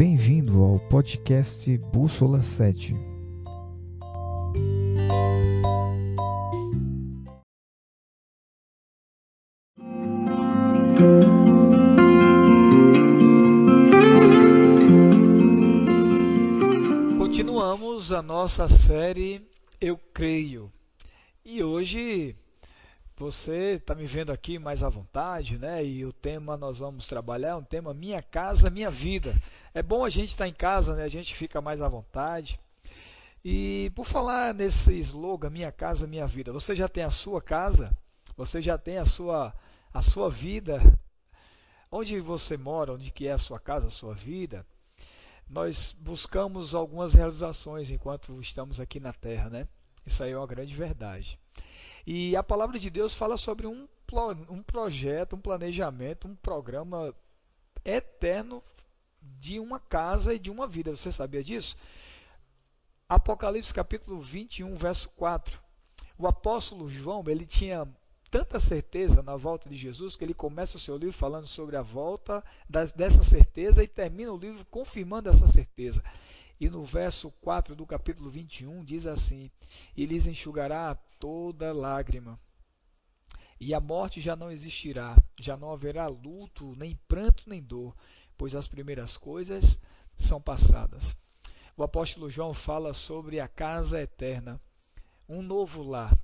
Bem-vindo 0.00 0.64
ao 0.64 0.78
podcast 0.78 1.76
Bússola 1.92 2.40
7. 2.40 2.96
Continuamos 17.18 18.10
a 18.10 18.22
nossa 18.22 18.70
série 18.70 19.46
Eu 19.78 19.98
Creio. 20.14 20.72
E 21.44 21.62
hoje 21.62 22.34
você 23.20 23.74
está 23.74 23.94
me 23.94 24.06
vendo 24.06 24.32
aqui 24.32 24.58
mais 24.58 24.82
à 24.82 24.88
vontade, 24.88 25.58
né? 25.58 25.84
E 25.84 26.06
o 26.06 26.12
tema 26.12 26.56
nós 26.56 26.78
vamos 26.78 27.06
trabalhar 27.06 27.50
é 27.50 27.54
um 27.54 27.62
tema 27.62 27.92
Minha 27.92 28.22
Casa, 28.22 28.70
Minha 28.70 28.90
Vida. 28.90 29.34
É 29.74 29.82
bom 29.82 30.06
a 30.06 30.08
gente 30.08 30.30
estar 30.30 30.44
tá 30.44 30.48
em 30.48 30.54
casa, 30.54 30.96
né? 30.96 31.04
A 31.04 31.08
gente 31.08 31.34
fica 31.34 31.60
mais 31.60 31.82
à 31.82 31.88
vontade. 31.88 32.58
E 33.44 33.92
por 33.94 34.06
falar 34.06 34.54
nesse 34.54 34.98
slogan 35.00 35.50
Minha 35.50 35.70
Casa, 35.70 36.06
Minha 36.06 36.26
Vida, 36.26 36.50
você 36.50 36.74
já 36.74 36.88
tem 36.88 37.04
a 37.04 37.10
sua 37.10 37.42
casa? 37.42 37.94
Você 38.38 38.62
já 38.62 38.78
tem 38.78 38.96
a 38.96 39.04
sua, 39.04 39.52
a 39.92 40.00
sua 40.00 40.30
vida? 40.30 40.80
Onde 41.92 42.18
você 42.20 42.56
mora, 42.56 42.94
onde 42.94 43.12
que 43.12 43.28
é 43.28 43.32
a 43.32 43.38
sua 43.38 43.60
casa, 43.60 43.88
a 43.88 43.90
sua 43.90 44.14
vida? 44.14 44.62
Nós 45.46 45.94
buscamos 46.00 46.74
algumas 46.74 47.12
realizações 47.12 47.90
enquanto 47.90 48.40
estamos 48.40 48.80
aqui 48.80 48.98
na 48.98 49.12
Terra, 49.12 49.50
né? 49.50 49.68
Isso 50.10 50.24
aí 50.24 50.32
é 50.32 50.36
uma 50.36 50.46
grande 50.46 50.74
verdade. 50.74 51.38
E 52.04 52.34
a 52.34 52.42
palavra 52.42 52.80
de 52.80 52.90
Deus 52.90 53.14
fala 53.14 53.36
sobre 53.36 53.68
um, 53.68 53.86
um 54.48 54.60
projeto, 54.60 55.36
um 55.36 55.40
planejamento, 55.40 56.26
um 56.26 56.34
programa 56.34 57.14
eterno 57.84 58.60
de 59.22 59.60
uma 59.60 59.78
casa 59.78 60.34
e 60.34 60.38
de 60.38 60.50
uma 60.50 60.66
vida. 60.66 60.96
Você 60.96 61.12
sabia 61.12 61.44
disso? 61.44 61.76
Apocalipse 63.08 63.72
capítulo 63.72 64.20
21, 64.20 64.74
verso 64.74 65.08
4. 65.10 65.60
O 66.18 66.26
apóstolo 66.26 66.88
João, 66.88 67.22
ele 67.28 67.46
tinha 67.46 67.86
tanta 68.32 68.58
certeza 68.58 69.22
na 69.22 69.36
volta 69.36 69.68
de 69.68 69.76
Jesus 69.76 70.16
que 70.16 70.24
ele 70.24 70.34
começa 70.34 70.76
o 70.76 70.80
seu 70.80 70.96
livro 70.96 71.16
falando 71.16 71.46
sobre 71.46 71.76
a 71.76 71.82
volta 71.82 72.42
das, 72.68 72.90
dessa 72.90 73.22
certeza 73.22 73.80
e 73.80 73.86
termina 73.86 74.32
o 74.32 74.36
livro 74.36 74.64
confirmando 74.66 75.28
essa 75.28 75.46
certeza. 75.46 76.02
E 76.60 76.68
no 76.68 76.84
verso 76.84 77.30
4 77.40 77.74
do 77.74 77.86
capítulo 77.86 78.28
21 78.28 78.84
diz 78.84 79.06
assim: 79.06 79.50
E 79.96 80.04
lhes 80.04 80.26
enxugará 80.26 80.94
toda 81.18 81.72
lágrima, 81.72 82.38
e 83.58 83.72
a 83.72 83.80
morte 83.80 84.20
já 84.20 84.36
não 84.36 84.50
existirá, 84.50 85.16
já 85.38 85.56
não 85.56 85.72
haverá 85.72 86.06
luto, 86.06 86.74
nem 86.76 86.94
pranto, 87.08 87.48
nem 87.48 87.62
dor, 87.62 87.96
pois 88.36 88.54
as 88.54 88.68
primeiras 88.68 89.16
coisas 89.16 89.78
são 90.18 90.38
passadas. 90.38 91.16
O 91.74 91.82
apóstolo 91.82 92.28
João 92.28 92.52
fala 92.52 92.92
sobre 92.92 93.40
a 93.40 93.48
casa 93.48 94.02
eterna, 94.02 94.60
um 95.26 95.40
novo 95.40 95.82
lar, 95.82 96.14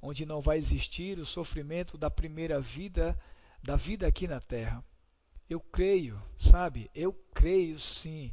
onde 0.00 0.24
não 0.24 0.40
vai 0.40 0.58
existir 0.58 1.18
o 1.18 1.26
sofrimento 1.26 1.98
da 1.98 2.08
primeira 2.08 2.60
vida, 2.60 3.20
da 3.60 3.74
vida 3.74 4.06
aqui 4.06 4.28
na 4.28 4.40
terra. 4.40 4.80
Eu 5.50 5.58
creio, 5.60 6.22
sabe? 6.36 6.88
Eu 6.94 7.12
creio 7.34 7.80
sim 7.80 8.32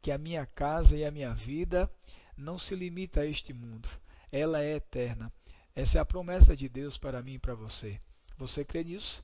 que 0.00 0.10
a 0.10 0.18
minha 0.18 0.46
casa 0.46 0.96
e 0.96 1.04
a 1.04 1.10
minha 1.10 1.34
vida 1.34 1.88
não 2.36 2.58
se 2.58 2.74
limita 2.74 3.20
a 3.20 3.26
este 3.26 3.52
mundo. 3.52 3.88
Ela 4.30 4.62
é 4.62 4.76
eterna. 4.76 5.32
Essa 5.74 5.98
é 5.98 6.00
a 6.00 6.04
promessa 6.04 6.56
de 6.56 6.68
Deus 6.68 6.98
para 6.98 7.22
mim 7.22 7.34
e 7.34 7.38
para 7.38 7.54
você. 7.54 7.98
Você 8.36 8.64
crê 8.64 8.84
nisso? 8.84 9.22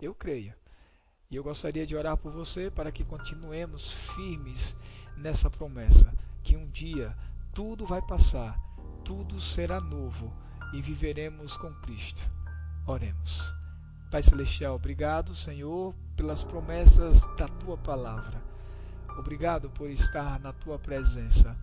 Eu 0.00 0.14
creio. 0.14 0.54
E 1.30 1.36
eu 1.36 1.42
gostaria 1.42 1.86
de 1.86 1.96
orar 1.96 2.16
por 2.16 2.32
você 2.32 2.70
para 2.70 2.92
que 2.92 3.04
continuemos 3.04 3.92
firmes 3.92 4.76
nessa 5.16 5.50
promessa, 5.50 6.12
que 6.42 6.56
um 6.56 6.66
dia 6.66 7.16
tudo 7.52 7.86
vai 7.86 8.02
passar, 8.02 8.56
tudo 9.04 9.40
será 9.40 9.80
novo 9.80 10.32
e 10.72 10.82
viveremos 10.82 11.56
com 11.56 11.72
Cristo. 11.80 12.22
Oremos. 12.86 13.52
Pai 14.10 14.22
Celestial, 14.22 14.76
obrigado, 14.76 15.34
Senhor, 15.34 15.94
pelas 16.16 16.44
promessas 16.44 17.22
da 17.36 17.48
tua 17.48 17.76
palavra. 17.76 18.55
Obrigado 19.18 19.70
por 19.70 19.90
estar 19.90 20.38
na 20.40 20.52
tua 20.52 20.78
presença. 20.78 21.56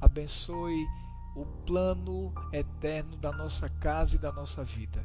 Abençoe 0.00 0.86
o 1.34 1.44
plano 1.66 2.32
eterno 2.52 3.16
da 3.16 3.32
nossa 3.32 3.68
casa 3.68 4.16
e 4.16 4.18
da 4.18 4.32
nossa 4.32 4.62
vida. 4.62 5.04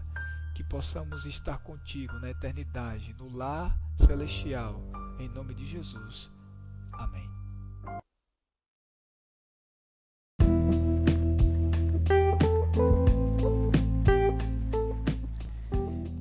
Que 0.54 0.64
possamos 0.64 1.26
estar 1.26 1.60
contigo 1.60 2.14
na 2.20 2.30
eternidade, 2.30 3.14
no 3.18 3.36
lar 3.36 3.78
celestial. 3.98 4.82
Em 5.20 5.30
nome 5.30 5.54
de 5.54 5.66
Jesus. 5.66 6.32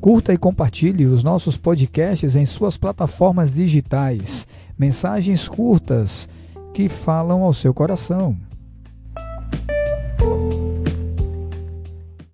Curta 0.00 0.32
e 0.32 0.38
compartilhe 0.38 1.04
os 1.04 1.22
nossos 1.22 1.58
podcasts 1.58 2.34
em 2.34 2.46
suas 2.46 2.78
plataformas 2.78 3.54
digitais. 3.54 4.48
Mensagens 4.78 5.46
curtas 5.46 6.26
que 6.72 6.88
falam 6.88 7.42
ao 7.42 7.52
seu 7.52 7.74
coração. 7.74 8.34